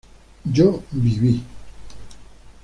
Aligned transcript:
yo 0.55 0.69
viví 0.97 1.35